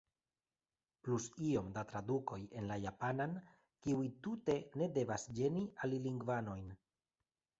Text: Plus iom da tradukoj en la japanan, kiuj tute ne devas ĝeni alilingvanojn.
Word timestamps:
Plus 1.07 1.25
iom 1.47 1.67
da 1.75 1.81
tradukoj 1.91 2.37
en 2.61 2.71
la 2.71 2.77
japanan, 2.85 3.35
kiuj 3.87 4.07
tute 4.27 4.55
ne 4.83 4.87
devas 4.97 5.27
ĝeni 5.41 5.63
alilingvanojn. 5.89 6.67